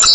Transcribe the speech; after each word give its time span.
Put 0.00 0.08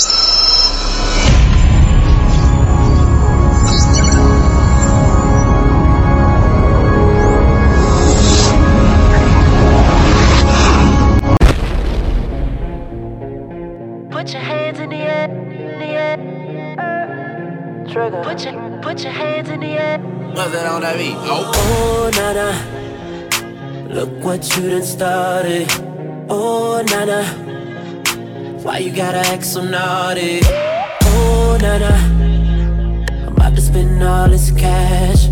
your 14.34 14.42
hands 14.42 14.80
in 14.80 14.90
the 14.90 14.96
air, 14.96 15.30
in 15.30 15.80
the 15.80 15.86
air. 15.86 16.18
Trigger. 17.88 18.24
Put 18.24 18.44
your, 18.44 18.82
put 18.82 19.04
your 19.04 19.14
hands 19.14 19.50
in 19.50 19.60
the 19.60 19.68
air. 19.68 20.00
What's 20.00 20.52
that 20.52 20.66
on 20.66 20.82
that 20.82 20.98
beat? 20.98 21.14
Oh. 21.16 21.52
Oh, 21.54 22.10
nana. 22.16 23.94
Look 23.94 24.24
what 24.24 24.58
you 24.58 24.70
done 24.72 24.82
started. 24.82 25.68
Oh, 26.28 26.84
nana. 26.90 27.45
Why 28.76 28.80
you 28.82 28.92
gotta 28.92 29.20
act 29.20 29.46
so 29.46 29.64
naughty? 29.64 30.42
Oh, 31.04 31.58
nana. 31.62 31.96
I'm 33.26 33.34
about 33.34 33.56
to 33.56 33.62
spend 33.62 34.04
all 34.04 34.28
this 34.28 34.52
cash. 34.52 35.30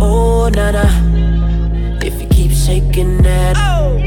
Oh, 0.00 0.48
nana. 0.48 0.88
If 2.02 2.22
you 2.22 2.26
keep 2.28 2.52
shaking 2.52 3.18
that. 3.18 3.54
Oh, 3.58 4.02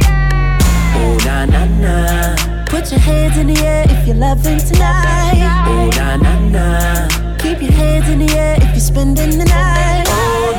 na 1.24 1.46
na 1.46 1.66
na. 1.66 2.66
Put 2.66 2.90
your 2.90 3.00
hands 3.00 3.38
in 3.38 3.54
the 3.54 3.62
air 3.64 3.86
if 3.88 4.08
you're 4.08 4.16
loving 4.16 4.58
tonight. 4.58 5.68
Oh, 5.68 5.92
na 5.96 6.18
na 6.18 6.40
na. 6.50 7.38
Keep 7.38 7.62
your 7.62 7.74
hands 7.74 8.10
in 8.10 8.26
the 8.26 8.34
air 8.36 8.56
if 8.58 8.70
you're 8.70 8.80
spending 8.80 9.38
the 9.38 9.46
night. 9.46 9.99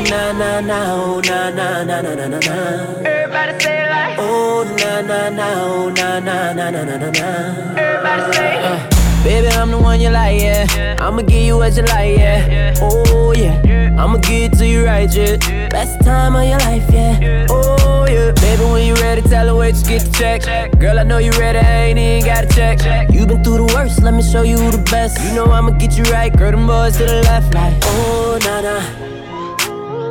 Oh, 0.00 0.04
na 0.08 0.32
na 0.32 0.60
na. 0.60 0.94
Oh, 0.94 1.20
na 1.20 1.50
na 1.50 1.84
na 1.84 2.00
na 2.00 2.14
na 2.14 2.26
na 2.26 2.38
na. 2.38 2.56
Everybody 3.04 3.60
say 3.62 3.84
it 3.84 3.90
like. 3.90 4.16
Oh 4.18 4.64
na 4.78 5.00
na 5.02 5.28
na, 5.28 5.46
oh 5.64 5.90
na 5.90 6.18
na 6.18 6.52
na 6.54 6.70
na 6.70 6.84
na 6.84 6.96
na 6.96 7.10
na. 7.10 7.28
Everybody 7.76 8.32
say. 8.32 8.64
Uh, 8.64 9.22
baby, 9.22 9.48
I'm 9.48 9.70
the 9.70 9.78
one 9.78 10.00
you 10.00 10.08
like, 10.08 10.40
yeah. 10.40 10.96
I'ma 11.00 11.20
give 11.22 11.42
you 11.42 11.58
what 11.58 11.76
you 11.76 11.82
like, 11.82 12.16
yeah. 12.18 12.74
Oh 12.80 13.32
yeah, 13.36 13.60
I'ma 14.02 14.16
give 14.18 14.52
it 14.52 14.58
to 14.58 14.66
you 14.66 14.86
right, 14.86 15.12
yeah. 15.14 15.36
Best 15.68 16.00
time 16.02 16.34
of 16.34 16.44
your 16.48 16.58
life, 16.60 16.86
yeah. 16.90 17.46
Oh 17.50 18.06
yeah, 18.08 18.32
baby, 18.32 18.64
when 18.72 18.86
you 18.86 18.94
ready, 18.94 19.20
tell 19.20 19.48
her 19.48 19.54
wait, 19.54 19.74
just 19.74 19.86
get 19.86 20.02
the 20.02 20.10
check. 20.12 20.78
Girl, 20.78 20.98
I 20.98 21.02
know 21.04 21.18
you 21.18 21.32
ready, 21.32 21.58
I 21.58 21.84
ain't 21.92 21.98
even 21.98 22.24
got 22.24 22.48
to 22.48 22.54
check. 22.54 23.12
You 23.12 23.26
been 23.26 23.44
through 23.44 23.66
the 23.66 23.74
worst, 23.74 24.00
let 24.02 24.14
me 24.14 24.22
show 24.22 24.42
you 24.42 24.56
the 24.70 24.78
best. 24.90 25.22
You 25.22 25.34
know 25.34 25.44
I'ma 25.52 25.72
get 25.72 25.98
you 25.98 26.04
right, 26.04 26.34
girl, 26.34 26.52
them 26.52 26.66
boys 26.66 26.96
to 26.96 27.04
the 27.04 27.20
left, 27.22 27.52
like 27.52 27.74
oh 27.84 28.38
na 28.42 28.60
na. 28.62 29.09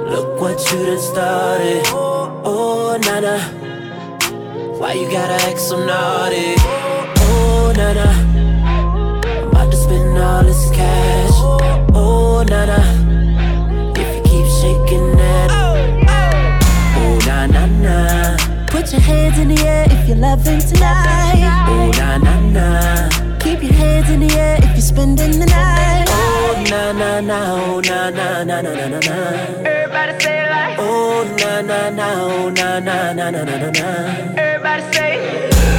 Look 0.09 0.41
what 0.41 0.59
you 0.71 0.85
done 0.85 0.99
started. 0.99 1.83
Oh 1.93 2.97
na 3.05 3.19
na. 3.19 3.59
Why 4.79 4.93
you 4.93 5.11
gotta 5.11 5.33
act 5.45 5.59
so 5.59 5.77
naughty? 5.85 6.55
Oh, 6.57 7.73
na 7.75 8.28
na. 32.59 32.79
Na 32.79 33.13
na 33.13 33.31
na 33.31 33.43
na 33.43 33.57
na 33.57 33.69
na. 33.71 33.87
Everybody 34.37 34.83
say. 34.93 35.13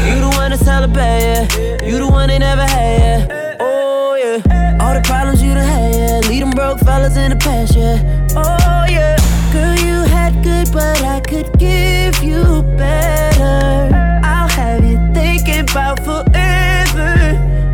You 0.08 0.20
the 0.20 0.28
one 0.36 0.50
that's 0.50 0.62
hella 0.62 0.88
bad, 0.88 1.52
yeah. 1.52 1.84
You 1.86 1.98
the 1.98 2.08
one 2.08 2.28
they 2.28 2.38
never 2.38 2.62
had, 2.62 3.28
yeah. 3.30 3.56
Oh, 3.60 4.14
yeah. 4.14 4.78
All 4.80 4.94
the 4.94 5.02
problems 5.02 5.42
you 5.42 5.54
done 5.54 5.66
had, 5.66 5.94
yeah. 5.94 6.28
Lead 6.28 6.42
them 6.42 6.50
broke 6.50 6.78
fellas 6.80 7.16
in 7.16 7.30
the 7.30 7.36
past, 7.36 7.76
yeah. 7.76 7.98
Oh, 8.34 8.84
yeah. 8.88 9.16
Girl, 9.52 9.76
you 9.86 9.96
had 10.08 10.32
good, 10.42 10.72
but 10.72 11.02
I 11.04 11.20
could 11.20 11.58
give 11.58 12.22
you 12.22 12.62
better. 12.76 13.90
I'll 14.24 14.48
have 14.48 14.84
you 14.84 14.98
thinking 15.12 15.60
about 15.60 15.98
forever. 16.00 17.12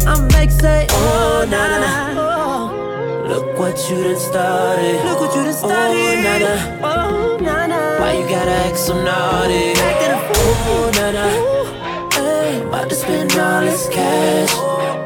I'm 0.06 0.30
say, 0.50 0.86
Oh, 0.90 1.46
na 1.48 1.60
na 1.70 1.78
na. 1.84 3.28
Look 3.28 3.58
what 3.58 3.76
you 3.90 4.02
done 4.02 4.16
started. 4.18 5.04
Look 5.04 5.20
what 5.20 5.34
you 5.36 5.44
done 5.44 5.54
started. 5.54 5.96
Oh, 5.96 6.22
na 6.22 6.38
na. 6.38 7.12
Oh. 7.12 7.15
Why 8.06 8.12
you 8.12 8.28
gotta 8.28 8.52
act 8.52 8.78
so 8.78 8.94
naughty? 9.02 9.72
Acting 9.74 10.12
a 10.14 10.20
fool. 10.26 10.54
Oh, 10.70 10.90
na 10.94 11.06
na. 11.10 11.26
Hey, 12.14 12.62
About 12.62 12.88
to 12.88 12.94
spend 12.94 13.32
all 13.32 13.62
this 13.62 13.88
cash. 13.88 14.52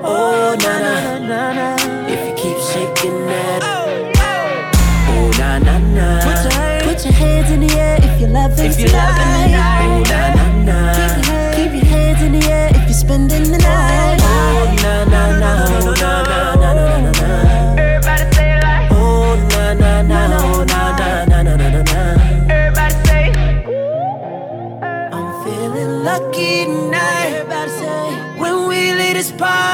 Oh, 0.05 0.55
na 0.61 0.72
na. 0.84 1.19
na 1.31 1.41
na. 1.59 1.77
If 2.12 2.21
you 2.28 2.34
keep 2.37 2.59
shaking 2.71 3.16
that. 3.25 3.60
Oh, 3.65 5.31
na 5.39 5.59
na 5.60 5.78
na. 5.97 6.09
Put 6.27 6.44
your, 6.44 6.53
hands, 6.53 6.84
put 6.84 7.05
your 7.06 7.15
hands 7.15 7.50
in 7.50 7.60
the 7.66 7.72
air 7.72 7.97
if 8.03 8.21
you're 8.21 8.28
loving 8.28 8.66
If 8.66 8.78
you're 8.78 8.93
loving 8.93 9.49
tonight. 9.49 9.81
Oh, 9.81 10.03
na 10.12 10.21
na 10.37 10.44
na. 10.69 10.78
Keep 10.93 11.25
your, 11.33 11.53
keep 11.56 11.72
your 11.81 11.89
hands 11.97 12.21
in 12.22 12.33
the 12.39 12.44
air 12.53 12.69
if 12.69 12.83
you're 12.84 12.93
spending 13.06 13.44
the 13.50 13.56
night. 13.65 14.30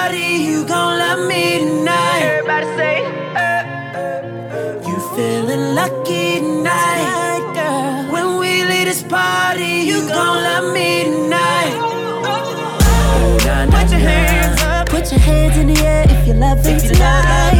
Party, 0.06 0.36
you 0.48 0.64
gon' 0.66 0.98
love 0.98 1.26
me 1.26 1.58
tonight. 1.58 2.22
Everybody 2.22 2.66
say. 2.76 3.04
Uh, 3.34 3.40
uh. 3.40 4.88
You 4.88 4.96
feeling 5.16 5.74
lucky 5.74 6.38
tonight, 6.38 7.42
girl. 7.54 8.12
When 8.12 8.38
we 8.38 8.64
leave 8.64 8.86
this 8.86 9.02
party, 9.02 9.82
you 9.90 10.06
gon' 10.08 10.38
love 10.48 10.72
me 10.72 11.04
tonight. 11.04 11.74
Oh, 11.78 12.22
oh, 12.24 12.78
oh. 12.82 13.46
na 13.46 13.64
na 13.64 13.82
Put 13.82 13.90
your 13.90 14.00
hands 14.00 14.62
up. 14.62 14.88
Put 14.88 15.10
your 15.10 15.20
hands 15.20 15.56
in 15.58 15.66
the 15.74 15.78
air 15.84 16.04
if 16.08 16.26
you're 16.26 16.36
loving 16.36 16.76
If 16.76 16.84
you 16.84 16.90
love, 16.90 17.00
love, 17.00 17.24
tonight. 17.24 17.55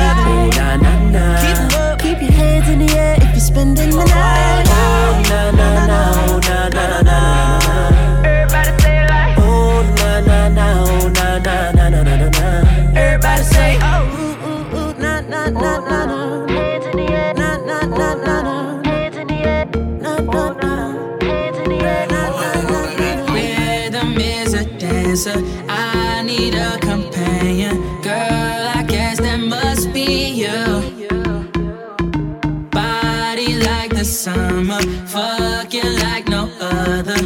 No 36.86 37.25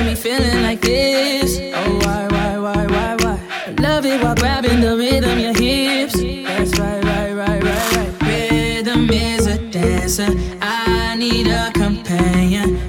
got 0.00 0.06
me 0.06 0.14
feeling 0.14 0.62
like 0.62 0.80
this. 0.80 1.58
Oh, 1.74 1.98
why, 2.04 2.26
why, 2.30 2.58
why, 2.58 2.86
why, 2.86 3.16
why? 3.16 3.74
Love 3.80 4.06
it 4.06 4.22
while 4.22 4.34
grabbing 4.34 4.80
the 4.80 4.96
rhythm, 4.96 5.38
your 5.38 5.52
hips. 5.52 6.14
That's 6.14 6.78
right, 6.78 7.04
right, 7.04 7.32
right, 7.32 7.62
right, 7.62 7.96
right. 7.96 8.22
Rhythm 8.22 9.10
is 9.10 9.46
a 9.46 9.58
dancer. 9.70 10.28
I 10.62 11.16
need 11.16 11.48
a 11.48 11.70
companion. 11.72 12.79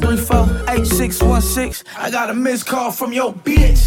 534-8616. 0.00 1.84
I 1.96 2.10
got 2.10 2.30
a 2.30 2.34
missed 2.34 2.66
call 2.66 2.90
from 2.90 3.12
your 3.12 3.32
bitch. 3.32 3.84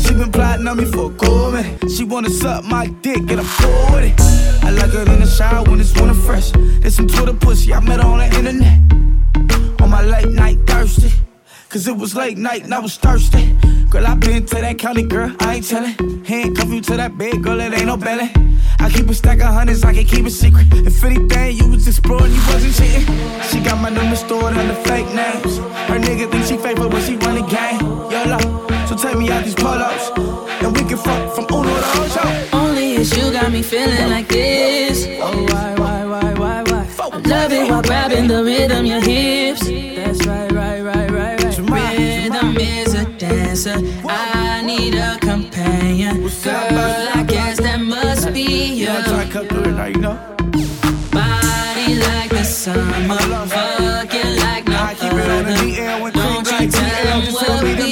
She 0.00 0.14
been 0.14 0.32
plotting 0.32 0.66
on 0.66 0.76
me 0.76 0.84
for 0.84 1.10
a 1.10 1.14
cool 1.14 1.52
man. 1.52 1.78
She 1.88 2.04
wanna 2.04 2.30
suck 2.30 2.64
my 2.64 2.86
dick 3.02 3.30
and 3.30 3.40
afford 3.40 4.04
it. 4.04 4.20
I 4.62 4.70
like 4.70 4.90
her 4.90 5.02
in 5.02 5.20
the 5.20 5.26
shower 5.26 5.62
when 5.68 5.80
it's 5.80 5.94
winter 5.98 6.14
fresh. 6.14 6.50
There's 6.52 6.96
some 6.96 7.06
Twitter 7.06 7.34
pussy 7.34 7.72
I 7.72 7.80
met 7.80 8.00
her 8.00 8.06
on 8.06 8.18
the 8.18 8.26
internet. 8.26 8.78
On 9.80 9.88
my 9.88 10.02
late 10.02 10.28
night 10.28 10.58
thirsty. 10.66 11.12
Cause 11.70 11.86
it 11.86 11.96
was 11.96 12.16
late 12.16 12.36
night 12.36 12.64
and 12.64 12.74
I 12.74 12.80
was 12.80 12.96
thirsty. 12.96 13.56
Girl, 13.90 14.04
I 14.04 14.16
been 14.16 14.44
to 14.44 14.56
that 14.56 14.76
county, 14.76 15.04
girl, 15.04 15.32
I 15.38 15.54
ain't 15.54 15.68
tellin'. 15.68 16.24
Handcuff 16.24 16.68
you 16.68 16.80
to 16.80 16.96
that 16.96 17.16
bed, 17.16 17.44
girl, 17.44 17.60
it 17.60 17.72
ain't 17.72 17.86
no 17.86 17.96
belly. 17.96 18.28
I 18.80 18.90
keep 18.90 19.08
a 19.08 19.14
stack 19.14 19.38
of 19.38 19.54
hundreds, 19.54 19.84
I 19.84 19.94
can 19.94 20.04
keep 20.04 20.26
it 20.26 20.32
secret. 20.32 20.66
If 20.72 21.04
anything, 21.04 21.56
you 21.58 21.68
was 21.68 21.86
exploring, 21.86 22.32
you 22.32 22.42
wasn't 22.48 22.74
cheating. 22.74 23.06
She 23.50 23.60
got 23.60 23.80
my 23.80 23.88
number 23.88 24.16
stored 24.16 24.54
under 24.54 24.74
fake 24.82 25.06
names. 25.14 25.58
Her 25.86 26.00
nigga 26.00 26.28
think 26.32 26.44
she 26.46 26.56
favorite 26.56 26.92
when 26.92 27.04
she 27.04 27.14
run 27.14 27.36
the 27.36 27.46
game. 27.46 27.78
YOLO, 28.10 28.86
so 28.88 28.96
take 28.96 29.16
me 29.16 29.30
out 29.30 29.44
these 29.44 29.54
polos. 29.54 30.10
And 30.62 30.76
we 30.76 30.82
can 30.82 30.98
fuck 30.98 31.36
from 31.36 31.46
Uno 31.54 31.70
to 31.70 32.00
Ocho. 32.02 32.56
Only 32.56 32.94
is 32.94 33.16
you 33.16 33.30
got 33.30 33.52
me 33.52 33.62
feeling 33.62 34.10
like 34.10 34.26
this. 34.26 35.06
Oh, 35.22 35.44
why, 35.44 35.76
why, 35.78 36.04
why, 36.04 36.34
why, 36.34 36.62
why? 36.64 36.86
I 37.12 37.18
love 37.18 37.52
it 37.52 37.70
while 37.70 37.82
grabbing 37.82 38.26
the 38.26 38.42
rhythm, 38.42 38.86
your 38.86 39.00
hips. 39.00 39.68
Rhythm 42.50 42.66
is 42.66 42.94
a 42.94 43.04
dancer. 43.04 43.76
I 44.08 44.62
need 44.62 44.94
a 44.94 45.18
companion. 45.18 46.20
Girl, 46.20 46.28
I 47.14 47.24
guess 47.26 47.60
that 47.60 47.80
must 47.80 48.32
be 48.32 48.42
you. 48.42 48.86
Yeah, 48.86 48.98
I 48.98 49.02
try 49.08 49.24
to 49.24 49.30
cut 49.30 49.48
through 49.48 49.62
it 49.62 49.72
now, 49.72 49.86
you 49.86 49.98
know. 49.98 50.18
Body 51.12 51.94
like 51.94 52.30
the 52.30 52.42
summer, 52.44 53.18
fucking 53.46 54.36
like 54.38 54.66
no 54.66 54.76
I 54.76 54.94
keep 54.98 55.12
it 55.12 55.30
on 55.30 55.44
the 55.44 55.52
other. 55.86 56.10
Don't 56.10 56.46
you 56.46 56.52
like 56.52 56.70
tell 56.70 56.90
DL. 56.90 57.24
them 57.24 57.34
what 57.34 57.62
we 57.62 57.74
do. 57.76 57.90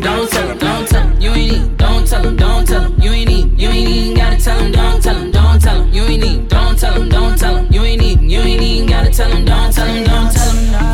Don't 0.00 0.30
tell 0.30 0.46
them, 0.46 0.58
don't 0.58 0.88
tell 0.88 1.08
them, 1.08 1.20
you 1.20 1.30
ain't 1.30 1.52
need. 1.52 1.76
Don't 1.76 2.06
tell 2.06 2.22
them, 2.22 2.36
don't 2.36 2.66
tell 2.66 2.82
them, 2.82 3.00
you 3.00 3.10
ain't 3.10 3.28
need. 3.28 3.60
You 3.60 3.68
ain't 3.68 3.88
even 3.88 4.16
gotta 4.16 4.36
tell 4.38 4.58
them, 4.58 4.72
don't 4.72 5.02
tell 5.02 5.14
them, 5.14 5.30
don't 5.30 5.60
tell 5.60 5.78
them, 5.80 5.92
you 5.92 6.02
ain't 6.02 6.22
need. 6.22 6.48
Don't 6.48 6.78
tell 6.78 6.94
them, 6.94 7.08
don't 7.08 7.38
tell 7.38 7.54
them, 7.54 7.72
you 7.72 7.82
ain't 7.82 8.00
need. 8.00 8.20
You 8.20 8.40
ain't 8.40 8.62
even 8.62 8.88
gotta 8.88 9.10
tell 9.10 9.30
them, 9.30 9.44
don't 9.44 9.72
tell 9.72 9.86
them, 9.86 10.04
don't 10.04 10.32
tell 10.32 10.52
them, 10.54 10.72
nah. 10.72 10.93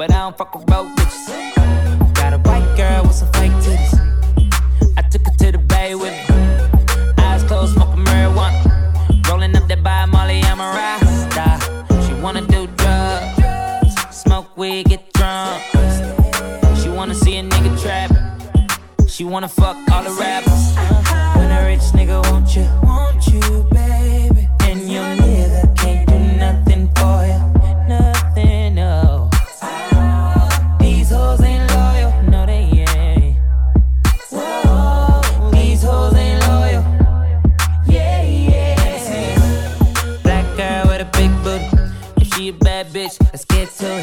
but 0.00 0.10
I 0.12 0.20
don't 0.20 0.38
fuck 0.38 0.54
with 0.54 0.64
broke 0.64 0.88
bitches. 0.96 2.14
Got 2.14 2.32
a 2.32 2.38
white 2.38 2.74
girl 2.74 3.02
with 3.02 3.12
some 3.12 3.30
fake 3.32 3.52
titties. 3.64 3.92
I 4.96 5.02
took 5.02 5.26
her 5.26 5.34
to 5.40 5.52
the 5.52 5.58
bay 5.58 5.94
with 5.94 6.14
me. 6.26 7.22
Eyes 7.22 7.42
closed, 7.42 7.74
smoking 7.74 8.06
marijuana. 8.06 9.28
Rolling 9.28 9.54
up 9.54 9.68
that 9.68 9.82
by 9.82 10.06
Molly, 10.06 10.40
I'm 10.44 10.58
a 10.58 10.70
rasta. 10.78 11.48
She 12.06 12.14
wanna 12.14 12.40
do 12.46 12.66
drugs, 12.78 13.94
smoke 14.10 14.56
weed, 14.56 14.88
get 14.88 15.12
drunk. 15.12 15.62
She 16.80 16.88
wanna 16.88 17.14
see 17.14 17.36
a 17.36 17.42
nigga 17.42 17.70
trap. 17.82 18.10
She 19.06 19.24
wanna 19.24 19.48
fuck 19.48 19.76
all 19.92 20.02
the 20.02 20.16
rappers. 20.18 20.49
Bad 42.52 42.88
bitch, 42.88 43.16
let's 43.20 43.44
get 43.44 43.68
to 43.78 43.99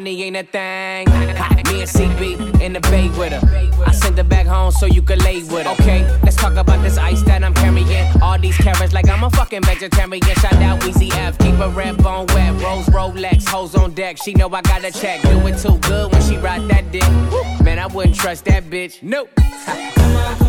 money 0.00 0.22
ain't 0.22 0.36
a 0.36 0.44
thing. 0.44 1.06
Me 1.68 1.82
and 1.82 1.90
CB 1.90 2.62
in 2.62 2.72
the 2.72 2.80
bay 2.80 3.10
with 3.18 3.32
her. 3.32 3.42
I 3.86 3.92
sent 3.92 4.16
her 4.16 4.24
back 4.24 4.46
home 4.46 4.72
so 4.72 4.86
you 4.86 5.02
could 5.02 5.22
lay 5.22 5.42
with 5.42 5.66
her. 5.66 5.72
Okay, 5.72 6.02
let's 6.22 6.36
talk 6.36 6.54
about 6.54 6.82
this 6.82 6.96
ice 6.96 7.22
that 7.24 7.44
I'm 7.44 7.52
carrying. 7.52 8.22
All 8.22 8.38
these 8.38 8.56
carrots 8.56 8.94
like 8.94 9.10
I'm 9.10 9.22
a 9.24 9.30
fucking 9.30 9.62
vegetarian. 9.62 10.22
Shout 10.36 10.54
out 10.54 10.80
Weezy 10.80 11.12
F, 11.12 11.36
keep 11.38 11.58
a 11.58 11.68
red 11.68 12.02
bone 12.02 12.26
wet. 12.28 12.54
Rose 12.62 12.86
Rolex, 12.86 13.46
hoes 13.46 13.74
on 13.74 13.92
deck. 13.92 14.16
She 14.16 14.32
know 14.32 14.48
I 14.48 14.62
got 14.62 14.84
a 14.84 14.90
check. 14.90 15.20
Do 15.20 15.46
it 15.46 15.58
too 15.58 15.76
good 15.80 16.10
when 16.12 16.22
she 16.22 16.38
ride 16.38 16.66
that 16.70 16.90
dick. 16.90 17.10
Man, 17.62 17.78
I 17.78 17.86
wouldn't 17.86 18.16
trust 18.16 18.46
that 18.46 18.64
bitch. 18.64 19.02
Nope. 19.02 19.28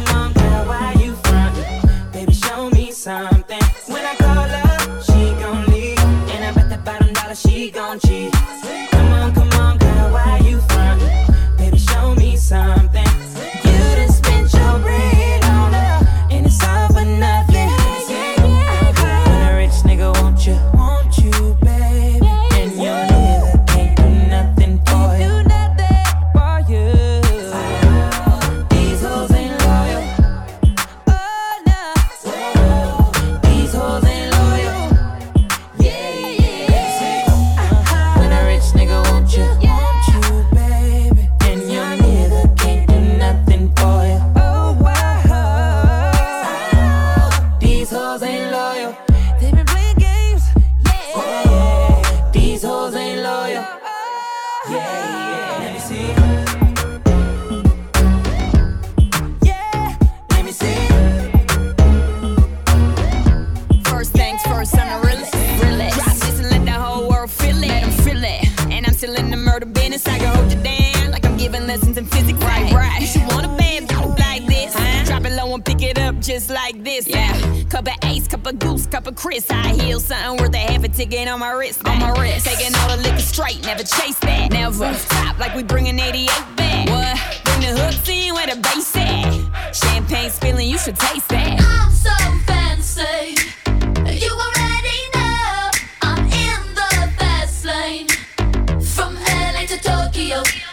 to 100.31 100.70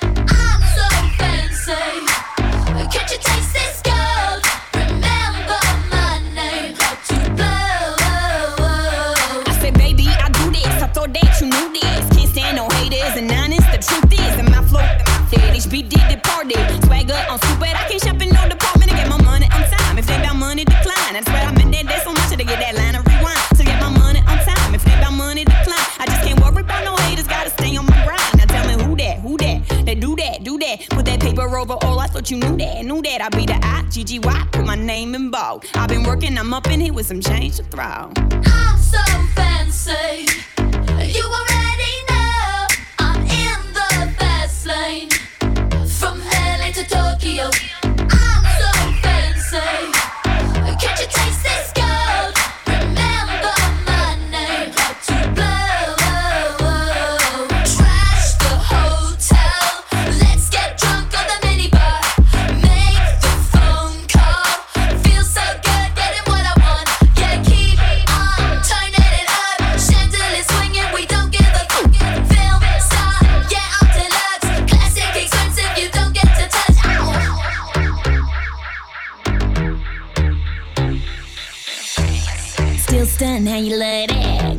You 32.31 32.37
knew 32.37 32.59
that, 32.59 32.85
knew 32.85 33.01
that. 33.01 33.23
I'd 33.23 33.33
be 33.33 33.47
the 33.47 33.59
I, 33.63 33.85
G 33.89 34.05
G 34.05 34.19
Y. 34.19 34.49
Put 34.53 34.67
my 34.67 34.75
name 34.75 35.15
in 35.15 35.31
bold. 35.31 35.65
I've 35.73 35.89
been 35.89 36.03
working. 36.03 36.37
I'm 36.37 36.53
up 36.53 36.67
in 36.67 36.79
here 36.79 36.93
with 36.93 37.07
some 37.07 37.23
change 37.23 37.57
to 37.57 37.63
throw. 37.63 37.83
I'm 37.83 38.79
so 38.79 38.99
fancy. 39.35 40.27
You 40.59 41.25
already 41.25 41.95
know 42.11 42.67
I'm 42.99 43.23
in 43.23 43.73
the 43.73 44.15
fast 44.19 44.67
lane. 44.67 45.09
From 45.89 46.21
LA 46.21 46.71
to 46.73 46.85
Tokyo. 46.85 47.78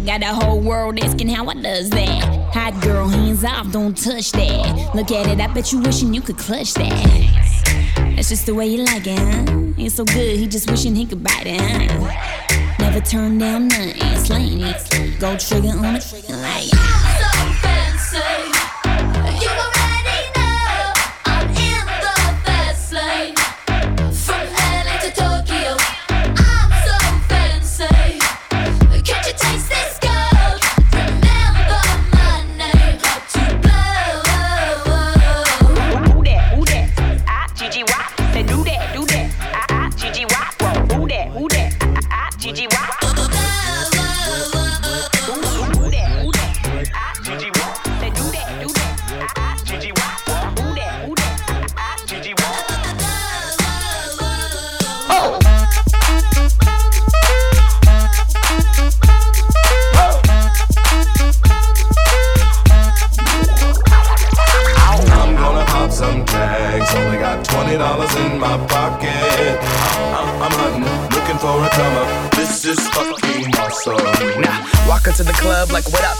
Got 0.09 0.21
the 0.21 0.33
whole 0.33 0.59
world 0.59 0.97
asking 1.03 1.27
how 1.27 1.45
I 1.45 1.53
does 1.53 1.91
that. 1.91 2.23
Hot 2.51 2.81
girl, 2.81 3.07
hands 3.07 3.43
off, 3.45 3.71
don't 3.71 3.95
touch 3.95 4.31
that. 4.31 4.95
Look 4.95 5.11
at 5.11 5.27
it, 5.27 5.39
I 5.39 5.45
bet 5.53 5.71
you 5.71 5.81
wishing 5.81 6.15
you 6.15 6.21
could 6.21 6.35
clutch 6.35 6.73
that. 6.73 8.15
That's 8.15 8.29
just 8.29 8.47
the 8.47 8.55
way 8.55 8.65
you 8.65 8.83
like 8.85 9.05
it, 9.05 9.19
huh? 9.19 9.73
It's 9.77 9.93
so 9.93 10.05
good, 10.05 10.39
he 10.39 10.47
just 10.47 10.67
wishing 10.67 10.95
he 10.95 11.05
could 11.05 11.23
bite 11.23 11.45
it, 11.45 11.61
huh? 11.61 12.75
Never 12.79 13.01
turn 13.01 13.37
down 13.37 13.67
nothing, 13.67 14.17
slaying 14.17 14.61
it. 14.61 15.19
Go 15.19 15.37
trigger 15.37 15.77
on 15.77 15.97
it, 15.97 16.11
like. 16.27 16.63
So 16.63 17.53
fancy. 17.61 18.49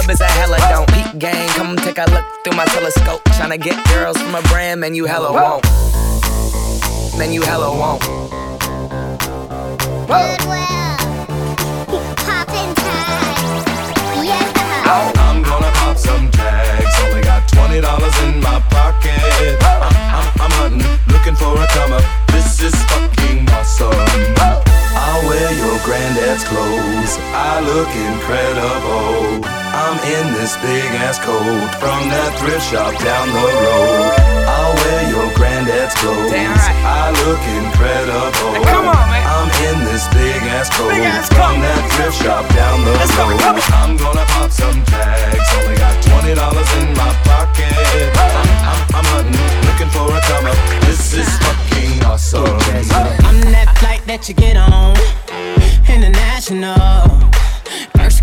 is 0.00 0.20
a 0.20 0.24
hella 0.24 0.58
don't. 0.70 0.88
Peak 0.92 1.18
gang, 1.18 1.48
come 1.50 1.76
take 1.76 1.98
a 1.98 2.06
look 2.10 2.24
through 2.44 2.56
my 2.56 2.64
telescope. 2.66 3.22
Tryna 3.36 3.60
get 3.60 3.76
girls 3.88 4.16
from 4.20 4.34
a 4.34 4.42
brand, 4.42 4.80
man, 4.80 4.94
you 4.94 5.04
hella 5.04 5.32
won't. 5.32 5.64
Man, 7.18 7.32
you 7.32 7.42
hella 7.42 7.70
won't. 7.70 8.02
I'm 15.32 15.42
gonna 15.42 15.70
pop 15.72 15.96
some 15.96 16.30
tags. 16.30 16.94
Only 17.04 17.22
got 17.22 17.48
twenty 17.48 17.80
dollars 17.80 18.16
in 18.22 18.40
my 18.40 18.60
pocket. 18.70 19.56
I'm, 19.62 19.82
I'm, 19.82 20.26
I'm 20.42 20.50
hunting, 20.60 20.98
looking 21.12 21.34
for 21.34 21.56
a 21.56 21.66
come 21.68 21.92
up. 21.92 22.04
This 22.28 22.60
is 22.62 22.74
fucking 22.84 23.48
awesome. 23.50 24.71
Wear 25.32 25.52
your 25.56 25.78
granddad's 25.80 26.44
clothes. 26.44 27.16
I 27.32 27.64
look 27.64 27.88
incredible. 27.88 29.40
I'm 29.48 29.96
in 30.04 30.34
this 30.36 30.60
big 30.60 30.84
ass 31.00 31.16
coat 31.24 31.72
from 31.80 32.12
that 32.12 32.36
thrift 32.36 32.68
shop 32.68 32.92
down 33.00 33.32
the 33.32 33.40
road. 33.40 34.12
I'll 34.44 34.76
wear 34.76 35.00
your 35.08 35.28
granddad's 35.32 35.61
clothes. 35.66 36.30
Damn 36.30 36.50
right. 36.50 36.76
I 36.82 37.10
look 37.22 37.42
incredible. 37.46 38.52
Now 38.52 38.64
come 38.66 38.86
on, 38.90 39.06
man. 39.10 39.22
I'm 39.26 39.50
in 39.70 39.84
this 39.86 40.08
big 40.10 40.42
ass 40.50 40.68
coat 40.74 40.90
Big 40.90 41.02
ass 41.06 41.28
from 41.28 41.54
coat. 41.54 41.62
that 41.62 41.82
thrift 41.94 42.16
shop 42.22 42.44
down 42.54 42.82
the 42.84 42.92
Let's 42.98 43.14
go, 43.14 43.28
road. 43.30 43.38
come 43.40 43.56
on. 43.56 43.72
I'm 43.78 43.96
gonna 43.96 44.26
pop 44.34 44.50
some 44.50 44.82
tags. 44.84 45.48
Only 45.62 45.76
got 45.78 45.94
twenty 46.02 46.34
dollars 46.34 46.70
in 46.82 46.88
my 46.98 47.10
pocket. 47.22 47.70
I'm, 48.18 48.34
I'm, 48.66 48.80
I'm 48.98 49.06
hunting, 49.14 49.38
looking 49.70 49.90
for 49.94 50.06
a 50.10 50.20
come 50.26 50.46
up. 50.50 50.58
This 50.86 51.14
is 51.14 51.30
fucking 51.38 52.02
awesome. 52.04 52.58
I'm 53.22 53.38
that 53.54 53.70
flight 53.78 54.02
that 54.06 54.28
you 54.28 54.34
get 54.34 54.56
on. 54.56 54.96
International. 55.86 57.30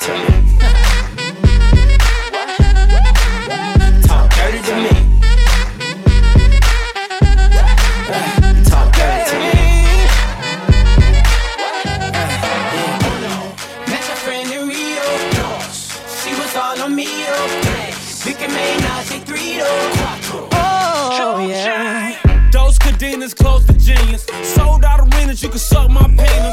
Talk 0.00 0.89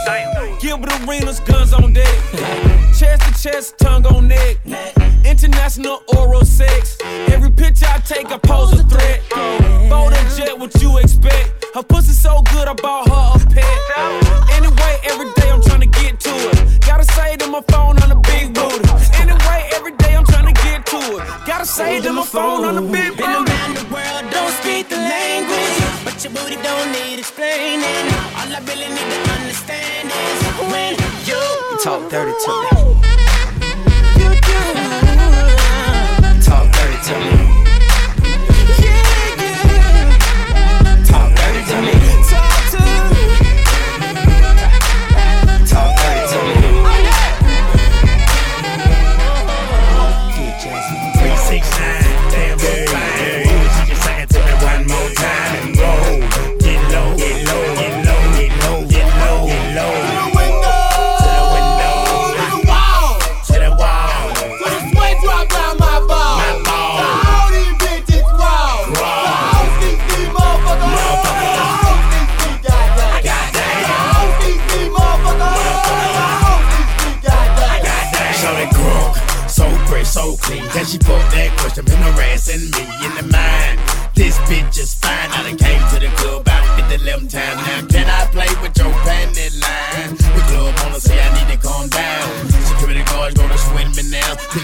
my. 0.05 0.57
Gilbert 0.59 0.91
arenas, 1.01 1.39
guns 1.41 1.73
on 1.73 1.93
deck. 1.93 2.17
chest 2.97 3.21
to 3.21 3.41
chest, 3.41 3.77
tongue 3.77 4.05
on 4.07 4.27
neck. 4.27 4.57
International 5.25 6.03
oral 6.15 6.45
sex. 6.45 6.97
Every 7.27 7.51
picture 7.51 7.85
I 7.87 7.99
take, 7.99 8.31
I 8.31 8.37
pose 8.37 8.73
a 8.73 8.83
threat. 8.83 9.21
Bold 9.89 10.13
and 10.13 10.35
jet, 10.35 10.57
what 10.57 10.73
you 10.81 10.97
expect? 10.97 11.65
Her 11.73 11.83
pussy 11.83 12.13
so 12.13 12.41
good, 12.53 12.67
I 12.67 12.73
bought 12.73 13.07
her 13.07 13.41
a 13.41 13.53
pet. 13.53 13.79
Anyway, 14.51 14.93
every 15.03 15.31
day 15.33 15.49
I'm 15.51 15.61
trying 15.61 15.81
to 15.81 15.87
get 16.01 16.19
to 16.21 16.29
it. 16.29 16.81
Gotta 16.81 17.03
say 17.03 17.37
to 17.37 17.47
my 17.47 17.61
phone 17.69 18.01
on 18.01 18.09
the 18.09 18.15
big 18.15 18.53
booty. 18.53 18.89
Anyway, 19.21 19.69
every 19.73 19.95
day 19.97 20.15
I'm 20.15 20.25
trying 20.25 20.53
to 20.53 20.61
get 20.63 20.85
to 20.87 20.97
it. 20.97 21.27
Gotta 21.45 21.65
say 21.65 22.01
to 22.01 22.11
my 22.13 22.25
phone 22.25 22.65
on 22.65 22.75
the 22.75 22.81
big 22.81 23.17
booty. 23.17 23.56
Your 26.23 26.33
booty 26.33 26.55
don't 26.63 26.91
need 26.93 27.19
explaining. 27.19 27.83
All 28.37 28.49
I 28.49 28.59
really 28.65 28.87
need 28.87 28.97
to 28.97 29.31
understand 29.33 30.09
is 30.09 30.41
when 30.71 30.95
you, 31.27 31.37
you 31.71 31.77
talk 31.83 32.09
dirty 32.09 32.31
to 32.31 32.51
me. 32.63 32.69
You 34.17 34.29
do. 34.41 34.59
Talk 36.41 36.65
dirty 36.71 36.97
to 37.07 37.13
me. 37.19 37.46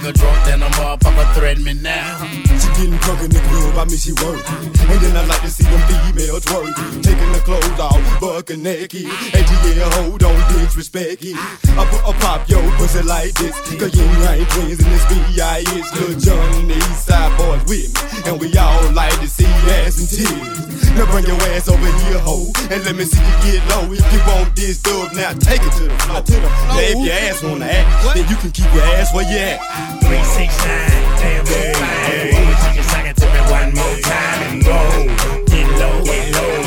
Guards 0.01 0.21
gonna 1.03 1.33
swing 1.33 1.63
me 1.63 1.73
now. 1.73 2.42
Getting 2.83 2.99
drunk 2.99 3.23
in 3.23 3.31
the 3.31 3.39
club, 3.39 3.79
I 3.79 3.85
mean 3.87 3.95
she 3.95 4.11
work. 4.11 4.43
And 4.91 4.99
then 4.99 5.15
I 5.15 5.23
like 5.23 5.39
to 5.39 5.47
see 5.47 5.63
them 5.63 5.79
females 5.87 6.43
work. 6.51 6.67
Taking 6.99 7.31
the 7.31 7.39
clothes 7.47 7.79
off, 7.79 7.95
bucking 8.19 8.59
naked. 8.61 9.07
And 9.07 9.43
yeah, 9.71 9.87
hold 10.03 10.19
on, 10.19 10.35
disrespect 10.51 11.23
it. 11.23 11.39
I 11.79 11.87
put 11.87 12.03
a 12.03 12.11
pop 12.19 12.43
yo 12.49 12.59
pussy 12.75 12.99
like 13.07 13.39
this. 13.39 13.55
Cause 13.79 13.95
you 13.95 14.03
ain't 14.27 14.49
twins 14.51 14.83
in 14.83 14.89
this 14.91 15.05
B.I.S. 15.07 15.95
Good 15.95 16.19
John 16.19 16.43
and 16.59 16.71
the 16.71 16.75
East 16.75 17.07
Side 17.07 17.31
boys 17.39 17.63
with 17.71 17.87
me. 17.87 18.27
And 18.27 18.35
we 18.35 18.51
all 18.59 18.91
like 18.91 19.15
to 19.23 19.31
see 19.31 19.47
ass 19.79 20.03
and 20.03 20.09
tears. 20.11 20.91
Now 20.99 21.07
bring 21.07 21.23
your 21.23 21.39
ass 21.55 21.71
over 21.71 21.87
here, 21.87 22.19
ho, 22.19 22.51
and 22.67 22.83
let 22.83 22.99
me 22.99 23.07
see 23.07 23.23
you 23.23 23.35
get 23.47 23.63
low. 23.71 23.87
If 23.95 24.03
you 24.11 24.19
want 24.27 24.59
this 24.59 24.83
dub, 24.83 25.15
now 25.15 25.31
take 25.39 25.63
it 25.63 25.71
to 25.79 25.87
the 25.87 25.97
floor. 26.03 26.19
To 26.19 26.35
the 26.35 26.51
floor. 26.51 26.75
Now 26.75 26.83
if 26.83 26.99
your 26.99 27.15
ass 27.15 27.43
wanna 27.43 27.63
act, 27.63 27.87
what? 28.03 28.15
then 28.19 28.27
you 28.27 28.35
can 28.35 28.51
keep 28.51 28.67
your 28.75 28.83
ass 28.99 29.15
where 29.15 29.23
you 29.23 29.39
at. 29.39 29.63
Three, 30.03 30.19
six, 30.35 30.51
nine, 30.67 30.91
damn, 31.23 31.45
damn, 31.47 31.73
damn 31.79 32.72
more 33.75 33.97
time 34.01 34.41
and 34.43 34.63
go. 34.63 35.45
Get 35.45 35.67
low, 35.79 36.03
get 36.03 36.35
low. 36.35 36.62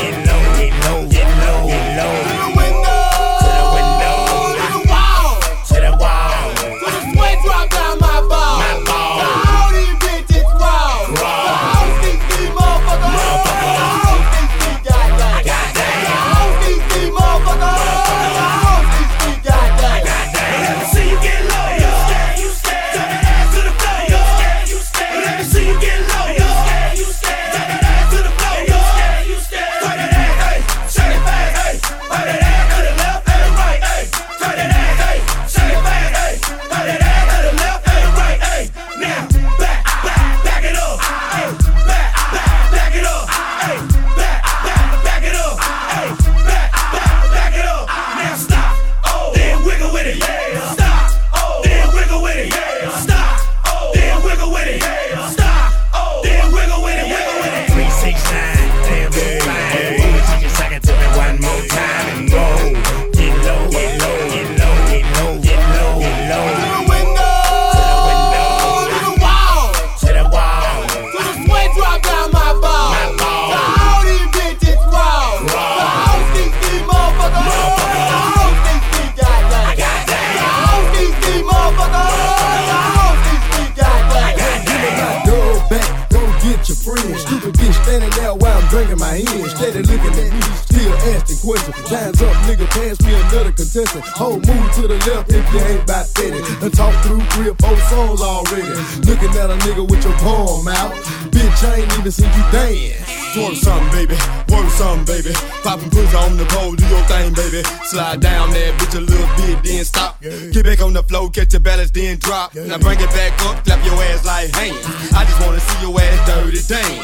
Swerve 103.37 103.57
some, 103.57 103.89
baby. 103.91 104.17
Work 104.49 104.65
some, 104.73 105.05
baby. 105.05 105.29
Poppin' 105.61 105.91
pussy 105.91 106.17
on 106.17 106.37
the 106.37 106.45
pole, 106.49 106.73
do 106.73 106.81
your 106.89 107.03
thing, 107.05 107.33
baby. 107.37 107.61
Slide 107.85 108.19
down 108.19 108.49
that 108.49 108.73
bitch 108.81 108.97
a 108.97 109.01
little 109.01 109.29
bit, 109.37 109.61
then 109.61 109.85
stop. 109.85 110.19
Get 110.21 110.65
back 110.65 110.81
on 110.81 110.93
the 110.93 111.03
floor, 111.03 111.29
catch 111.29 111.53
your 111.53 111.59
balance, 111.59 111.91
then 111.91 112.17
drop. 112.17 112.55
Now 112.55 112.79
bring 112.79 112.99
it 112.99 113.13
back 113.13 113.37
up, 113.45 113.63
clap 113.63 113.85
your 113.85 113.93
ass 114.09 114.25
like 114.25 114.49
hands. 114.55 114.81
I 115.13 115.21
just 115.29 115.39
wanna 115.45 115.59
see 115.59 115.81
your 115.85 115.93
ass 116.01 116.17
dirty 116.25 116.65
dance. 116.65 116.97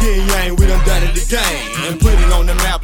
Yeah, 0.00 0.24
yeah, 0.24 0.52
we 0.56 0.64
done 0.64 0.80
done 0.86 1.02
it 1.04 1.20
again. 1.20 1.60
And 1.84 2.00
put 2.00 2.14
it 2.14 2.32
on 2.32 2.46
the 2.46 2.54
map. 2.64 2.77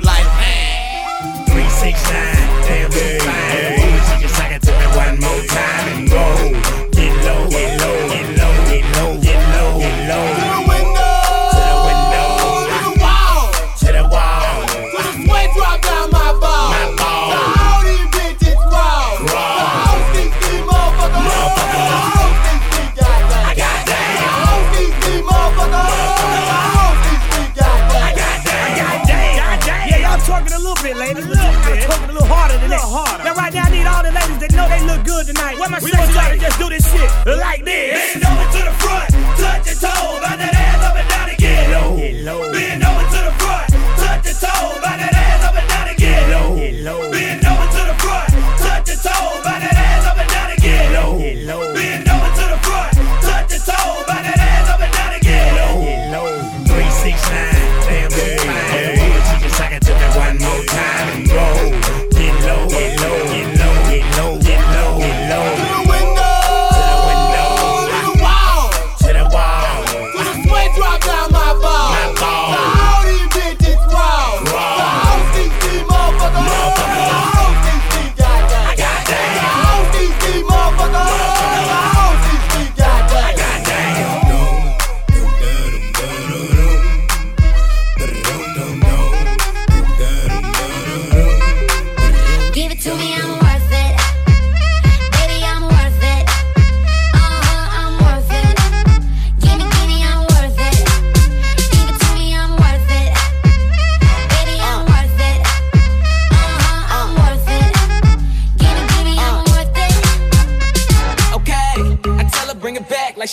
Where 35.64 35.70
my 35.70 35.80
we 35.80 35.90
sex 35.92 36.14
life? 36.14 36.42
Let's 36.42 36.58
do 36.58 36.68
this 36.68 36.92
shit. 36.92 37.03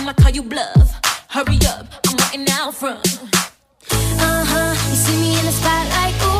I'm 0.00 0.06
like 0.06 0.20
how 0.20 0.30
you 0.30 0.42
bluff. 0.42 0.98
Hurry 1.28 1.58
up, 1.68 1.86
I'm 2.08 2.16
waiting 2.16 2.46
out 2.52 2.74
front. 2.74 3.06
Uh 3.92 4.44
huh, 4.46 4.72
you 4.88 4.96
see 4.96 5.20
me 5.20 5.38
in 5.38 5.44
the 5.44 5.52
spotlight, 5.52 6.14
ooh. 6.24 6.39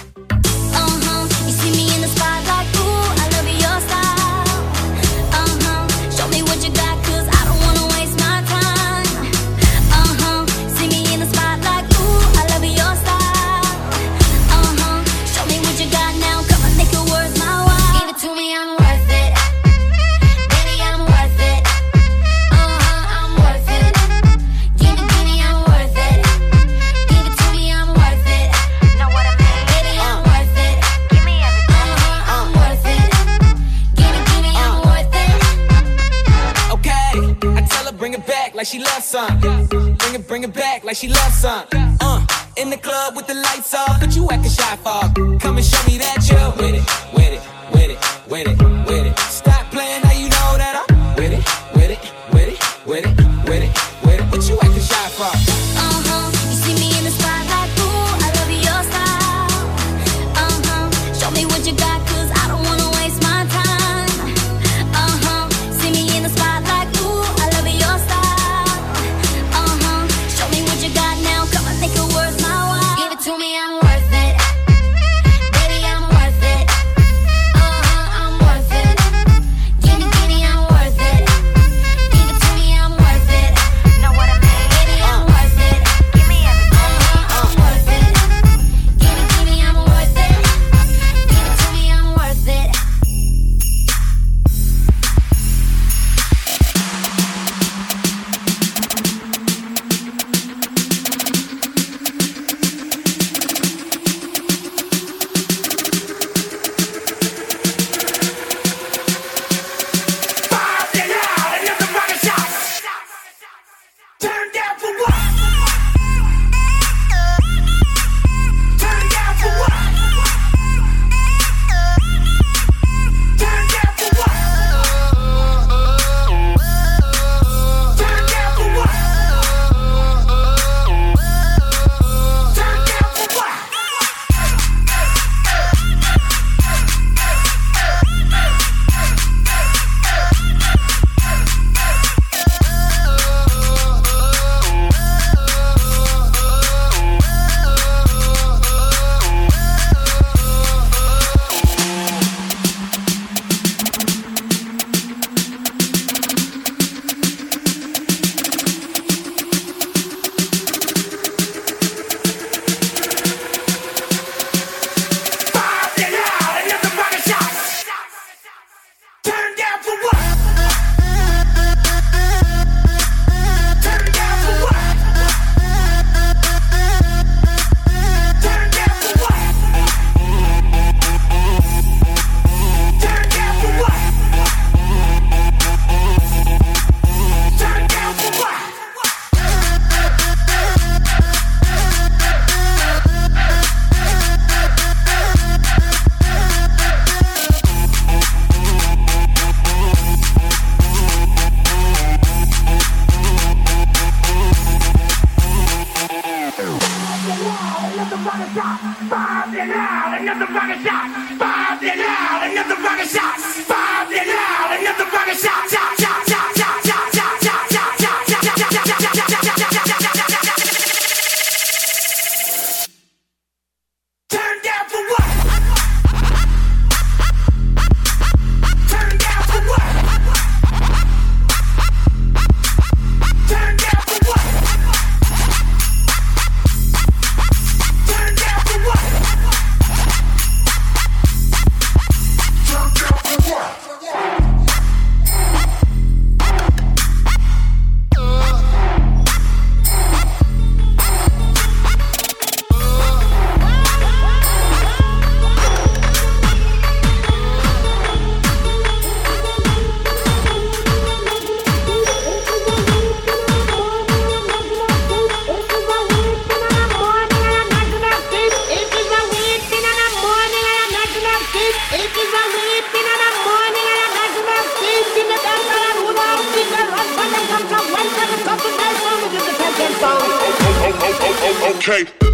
okay. 281.59 282.30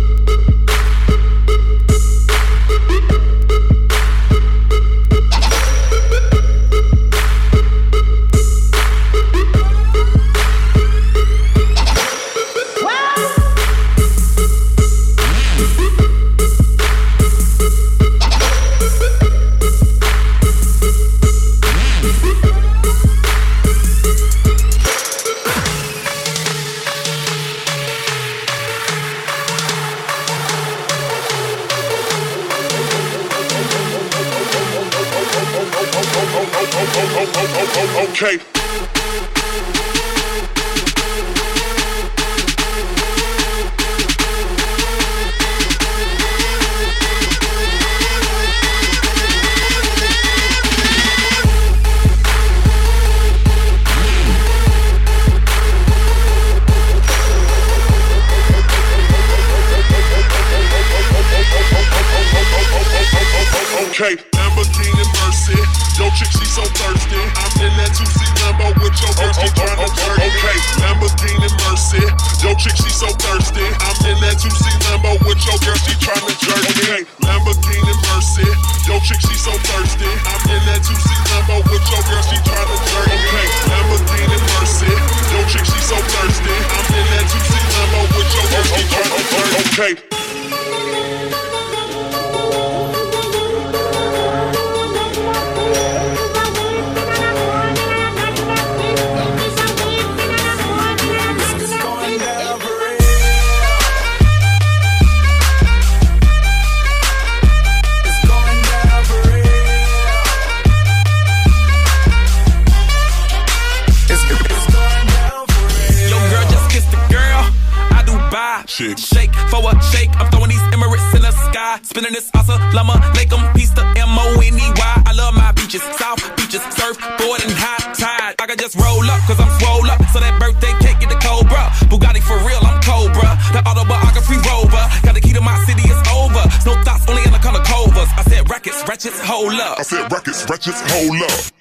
Ratchets, 140.58 140.82
hold 140.92 141.22
up. 141.22 141.57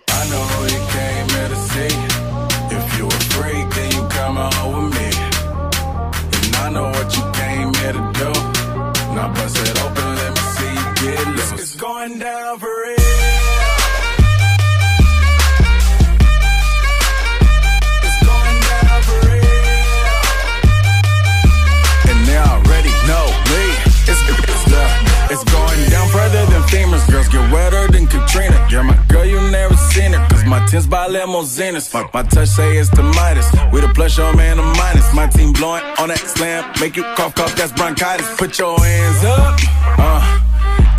Since 30.77 30.88
by 30.88 31.06
limousines, 31.06 31.90
my 31.94 32.22
touch 32.24 32.48
say 32.48 32.77
it's 32.77 32.90
the 32.90 33.02
Midas. 33.02 33.50
We 33.72 33.81
the 33.81 33.88
plus, 33.94 34.18
your 34.18 34.37
man, 34.37 34.58
the 34.58 34.62
minus. 34.62 35.10
My 35.14 35.27
team 35.27 35.54
blowing 35.54 35.83
on 35.98 36.08
that 36.08 36.18
slam. 36.18 36.70
Make 36.79 36.96
you 36.96 37.02
cough, 37.16 37.35
cough, 37.35 37.56
that's 37.56 37.72
bronchitis. 37.72 38.29
Put 38.37 38.58
your 38.58 38.79
hands 38.79 39.24
up. 39.24 39.58
Uh. 39.96 40.42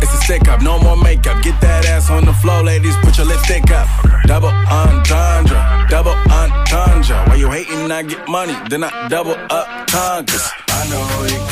It's 0.02 0.12
a 0.12 0.16
stick 0.24 0.48
up, 0.48 0.62
no 0.62 0.80
more 0.80 0.96
makeup. 0.96 1.40
Get 1.44 1.60
that 1.60 1.86
ass 1.86 2.10
on 2.10 2.24
the 2.24 2.32
floor, 2.32 2.64
ladies. 2.64 2.96
Put 3.02 3.18
your 3.18 3.26
lipstick 3.26 3.70
up. 3.70 3.86
Double 4.26 4.50
entendre, 4.66 5.86
double 5.88 6.18
entendre. 6.26 7.22
Why 7.26 7.36
you 7.36 7.48
hating? 7.48 7.92
I 7.92 8.02
get 8.02 8.26
money, 8.28 8.56
then 8.68 8.82
I 8.82 9.06
double 9.06 9.38
up 9.48 9.86
congas. 9.86 10.50
I 10.70 10.88
know 10.90 11.06
you 11.22 11.47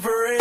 discovery. 0.00 0.37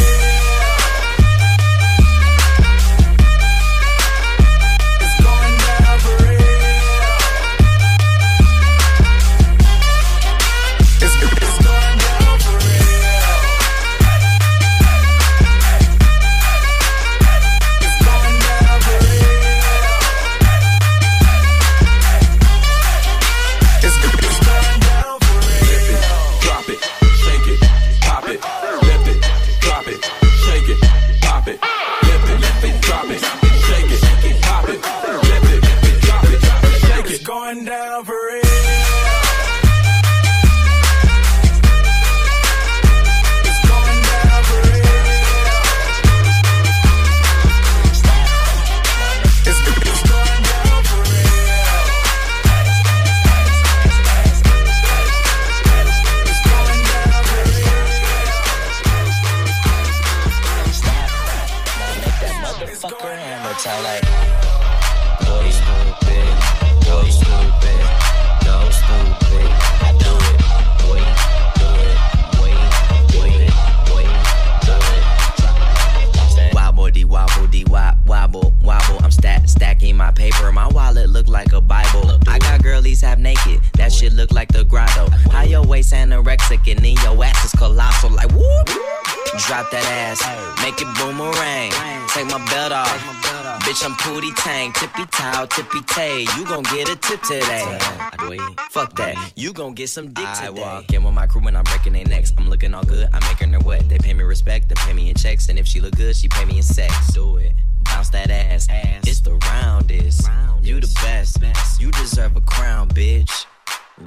get 99.78 99.90
some 99.90 100.08
dick 100.12 100.26
I 100.26 100.48
today. 100.48 100.64
I 100.64 100.76
walk 100.76 100.92
in 100.92 101.04
with 101.04 101.14
my 101.14 101.28
crew 101.28 101.46
and 101.48 101.56
I'm 101.56 101.64
breaking 101.64 101.94
their 101.94 102.04
necks. 102.04 102.34
I'm 102.36 102.50
looking 102.50 102.74
all 102.74 102.84
good, 102.84 103.08
I'm 103.14 103.22
making 103.30 103.54
her 103.54 103.60
wet. 103.60 103.88
They 103.88 104.00
pay 104.00 104.14
me 104.16 104.24
respect, 104.24 104.70
they 104.70 104.76
pay 104.76 104.94
me 104.94 105.10
in 105.10 105.16
checks, 105.16 105.50
and 105.50 105.60
if 105.60 105.68
she 105.68 105.80
look 105.80 105.96
good, 105.96 106.16
she 106.16 106.28
pay 106.28 106.46
me 106.46 106.58
in 106.58 106.64
sex. 106.64 107.14
Do 107.14 107.38
it. 107.38 107.54
Bounce 107.84 108.10
that 108.10 108.32
ass. 108.32 108.68
ass. 108.72 109.04
It's 109.08 109.20
the 109.20 109.36
roundest. 109.36 110.28
roundest. 110.28 110.68
You 110.68 110.82
the 110.82 110.92
best. 111.04 111.40
best. 111.40 111.80
You 111.80 111.92
deserve 111.92 112.36
a 112.36 112.42
crown, 112.42 112.90
bitch. 112.90 113.46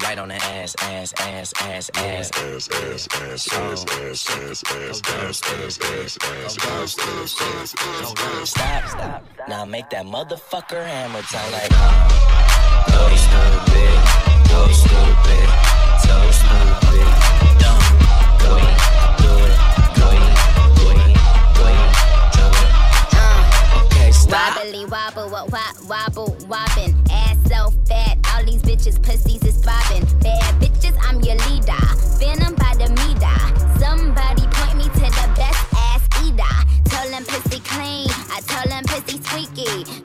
Right 0.03 0.19
on 0.19 0.27
the 0.27 0.35
ass, 0.35 0.75
ass, 0.81 1.13
ass, 1.19 1.53
ass, 1.61 1.89
ass, 1.95 2.31
ass, 2.35 2.67
ass, 2.71 3.07
ass, 3.07 3.47
ass, 3.47 4.27
ass, 4.27 4.27
ass, 4.27 4.63
ass, 4.67 5.01
ass, 5.07 5.41
ass, 5.41 5.79
ass, 5.79 5.79
ass, 5.81 6.17
ass, 7.41 7.75
ass, 7.79 8.49
Stop, 8.49 8.87
stop. 8.89 9.25
Now 9.47 9.65
make 9.65 9.89
that 9.91 10.05
motherfucker 10.05 10.85
hammer 10.85 11.21
time 11.21 11.51
like. 11.51 11.69
Go 12.91 13.15
stupid, 13.15 14.49
go 14.49 14.67
stupid 14.71 15.50
wobble, 24.91 25.29
wobble, 25.87 26.37
Ass 27.11 27.37
so 27.49 27.71
fat, 27.87 28.17
all 28.33 28.43
these 28.45 28.61
bitches 28.61 29.01
pussies 29.01 29.43
is. 29.43 29.61
Bad 30.21 30.61
bitches, 30.61 30.97
I'm 31.01 31.19
your 31.21 31.35
leader. 31.49 31.83
Venom 32.19 32.55
by 32.55 32.75
the 32.75 32.89
meter. 33.01 33.79
Somebody 33.79 34.47
point 34.51 34.77
me 34.77 34.83
to 34.83 35.07
the 35.19 35.29
best 35.35 35.73
ass 35.75 36.07
eater. 36.23 36.43
Tell 36.85 37.09
pussy 37.25 37.59
clean, 37.59 38.09
I 38.31 38.41
tell 38.47 38.67
them 38.69 38.83
pussy 38.85 39.21
squeaky. 39.21 40.00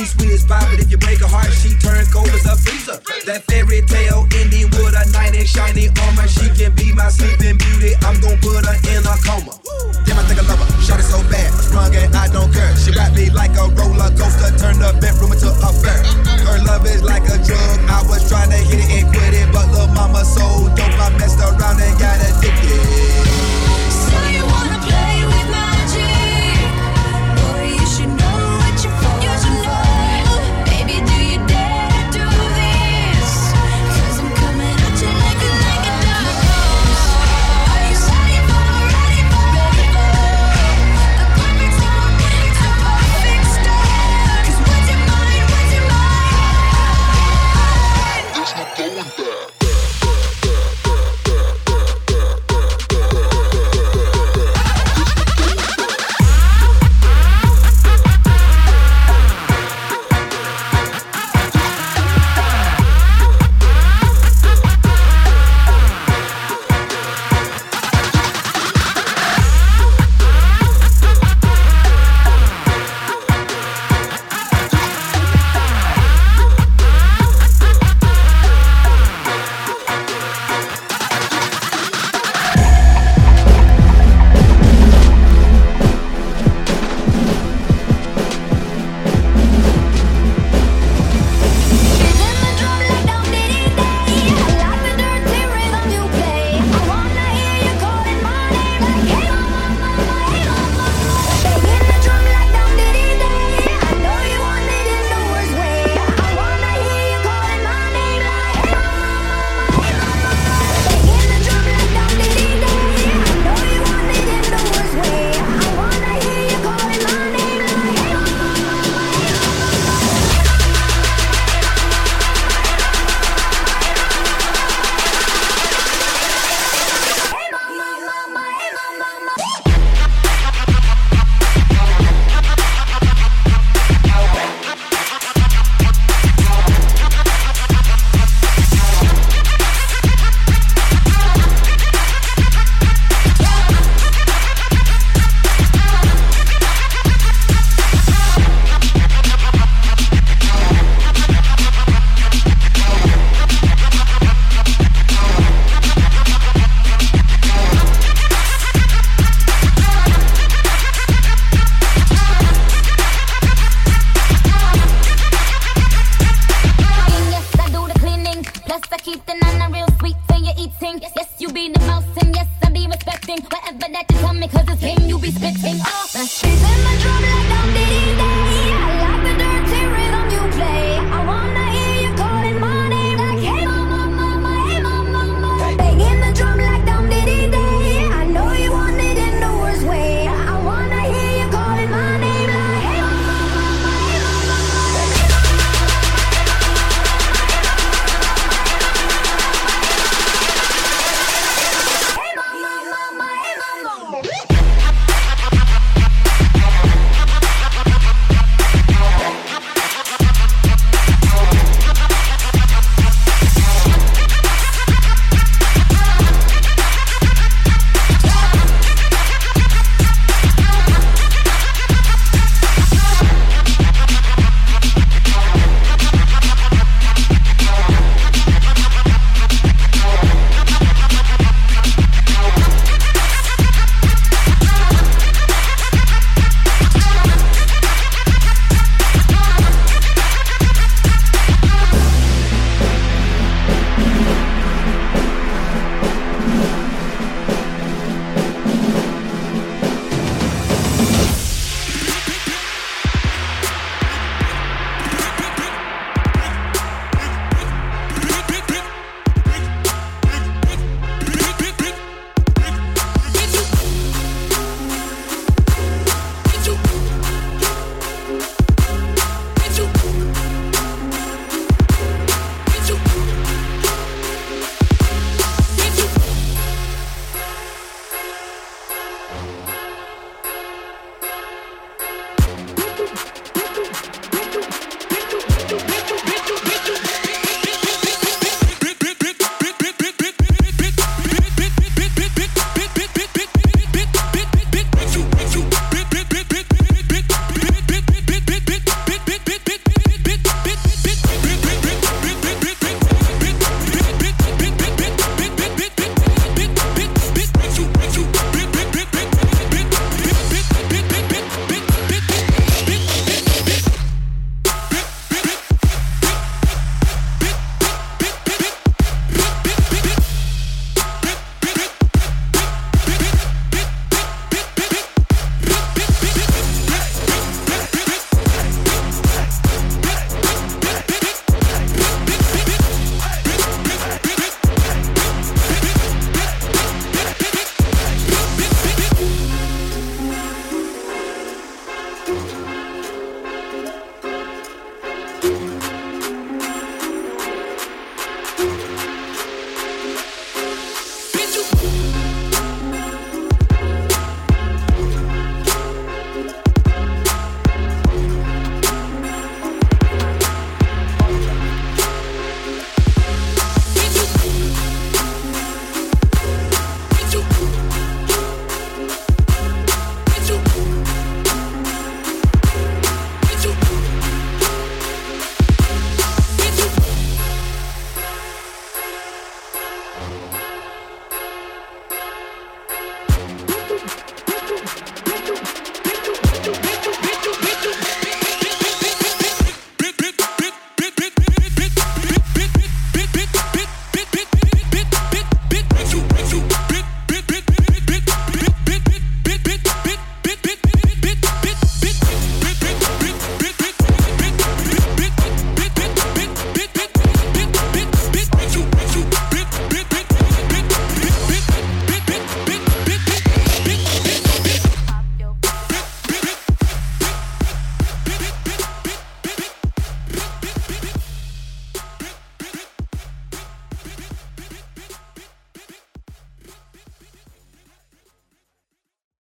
She's 0.00 0.12
sweet 0.12 0.32
as 0.32 0.44
pie, 0.46 0.66
but 0.70 0.80
if 0.80 0.90
you 0.90 0.96
break 0.96 1.18
her 1.18 1.26
heart, 1.26 1.52
she 1.52 1.74
turns. 1.74 1.89